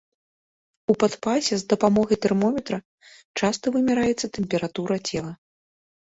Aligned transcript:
У 0.93 0.95
падпасе 1.03 1.55
з 1.63 1.67
дапамогай 1.73 2.17
тэрмометра 2.23 2.77
часта 3.43 3.75
вымяраецца 3.77 4.33
тэмпература 4.41 5.01
цела. 5.07 5.31